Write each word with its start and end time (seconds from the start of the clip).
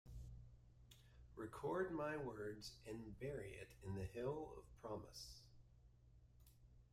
Record 1.35 1.91
my 1.93 2.17
words, 2.17 2.71
and 2.89 3.19
bury 3.19 3.51
it 3.53 3.69
in 3.85 3.93
the 3.93 4.05
Hill 4.05 4.51
of 4.57 4.81
Promise. 4.81 5.41